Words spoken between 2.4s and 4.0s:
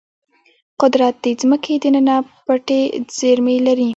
پټې زیرمې لري.